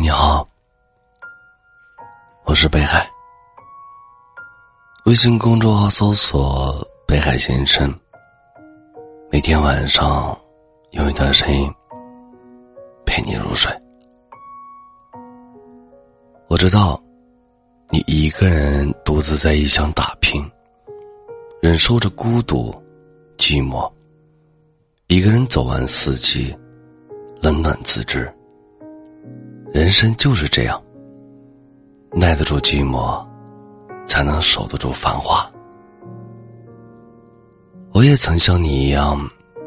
[0.00, 0.46] 你好，
[2.44, 3.10] 我是北海。
[5.06, 7.92] 微信公众号搜索“北海先生”，
[9.28, 10.38] 每天晚上
[10.92, 11.68] 有一段声音
[13.04, 13.72] 陪你入睡。
[16.46, 17.02] 我知道，
[17.90, 20.48] 你一个人独自在异乡打拼，
[21.60, 22.72] 忍受着孤独、
[23.36, 23.90] 寂寞，
[25.08, 26.56] 一个人走完四季，
[27.42, 28.32] 冷暖自知。
[29.78, 30.82] 人生就是这样，
[32.10, 33.24] 耐得住寂寞，
[34.04, 35.48] 才能守得住繁华。
[37.92, 39.16] 我也曾像你一样，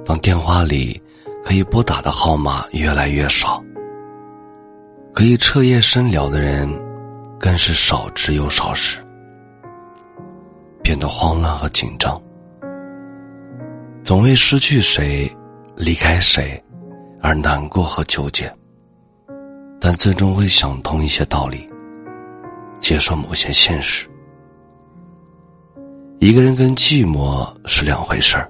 [0.03, 1.01] 当电话里
[1.45, 3.63] 可以拨打的号码越来越少，
[5.13, 6.69] 可以彻夜深聊的人，
[7.39, 8.97] 更是少之又少时，
[10.83, 12.21] 变得慌乱和紧张，
[14.03, 15.33] 总为失去谁、
[15.77, 16.61] 离开谁
[17.21, 18.53] 而难过和纠结。
[19.83, 21.67] 但最终会想通一些道理，
[22.79, 24.07] 接受某些现实。
[26.19, 28.49] 一个人跟寂寞是两回事儿。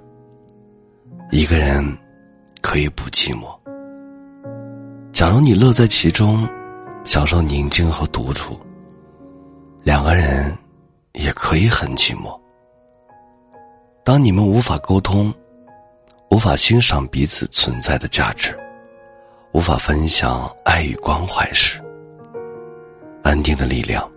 [1.31, 1.81] 一个人
[2.61, 3.57] 可以不寂寞。
[5.13, 6.45] 假如你乐在其中，
[7.05, 8.59] 享受宁静和独处，
[9.83, 10.53] 两个人
[11.13, 12.37] 也可以很寂寞。
[14.03, 15.33] 当你们无法沟通，
[16.29, 18.53] 无法欣赏彼此存在的价值。
[19.53, 21.77] 无法分享爱与关怀时，
[23.21, 24.09] 安定的力量，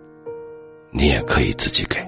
[0.91, 1.99] 你也可以自己给。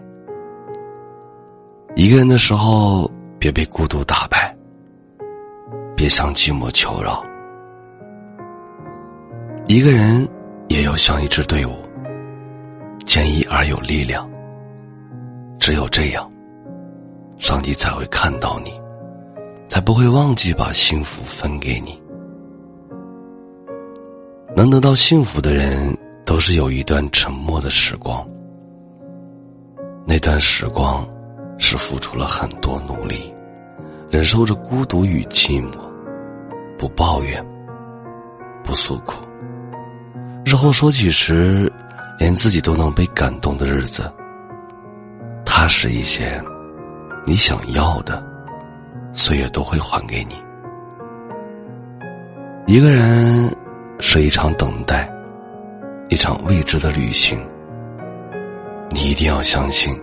[1.95, 4.55] 一个人的时候，别被孤独打败，
[5.95, 7.21] 别向寂寞求饶。
[9.67, 10.25] 一个人
[10.69, 11.73] 也要像一支队伍，
[13.03, 14.29] 坚毅而有力量。
[15.59, 16.31] 只有这样，
[17.37, 18.79] 上帝才会看到你，
[19.67, 22.01] 才不会忘记把幸福分给你。
[24.57, 28.27] 能得到幸福的人，都是有一段沉默的时光。
[30.03, 31.07] 那段时光，
[31.59, 33.31] 是付出了很多努力，
[34.09, 35.77] 忍受着孤独与寂寞，
[36.75, 37.45] 不抱怨，
[38.63, 39.23] 不诉苦。
[40.43, 41.71] 日后说起时，
[42.17, 44.11] 连自己都能被感动的日子，
[45.45, 46.43] 踏实一些，
[47.27, 48.25] 你想要的，
[49.13, 50.33] 岁月都会还给你。
[52.65, 53.55] 一个人。
[53.99, 55.09] 是一场等待，
[56.09, 57.39] 一场未知的旅行。
[58.91, 59.93] 你一定要相信，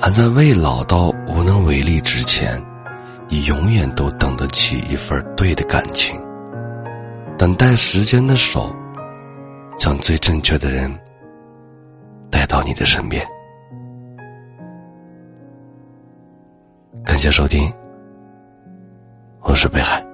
[0.00, 2.62] 还在未老到无能为力之前，
[3.28, 6.18] 你永远都等得起一份对的感情。
[7.36, 8.74] 等待时间的手，
[9.76, 10.90] 将最正确的人
[12.30, 13.26] 带到你的身边。
[17.04, 17.70] 感谢收听，
[19.42, 20.13] 我是北海。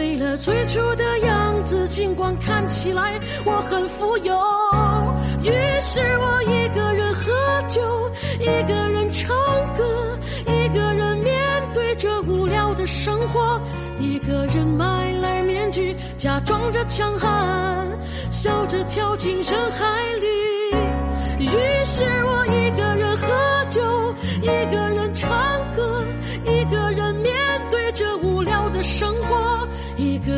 [0.00, 4.34] 为了最初的样子尽管看起来我很富有
[5.42, 5.50] 于
[5.82, 7.30] 是我一个人喝
[7.68, 8.10] 酒
[8.40, 9.28] 一个人唱
[9.76, 11.34] 歌一个人面
[11.74, 13.60] 对着无聊的生活
[14.00, 17.86] 一个人买来面具假装着强悍
[18.32, 25.30] 笑着跳进人海里于是我一个人喝酒一个人唱
[25.76, 26.02] 歌
[26.46, 27.34] 一个人面
[27.70, 29.49] 对着无聊的生活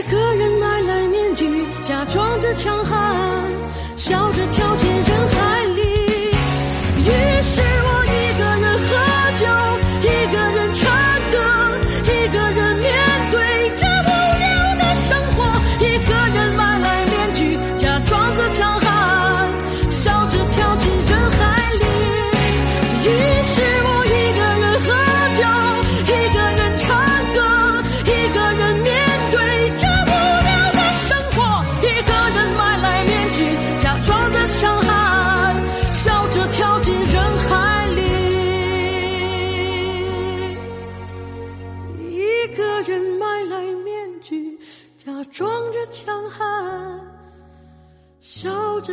[0.00, 1.44] 一个人买来面具
[1.82, 2.96] 假装着强悍
[3.98, 4.69] 笑着跳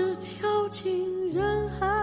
[0.08, 1.97] 是跳进人海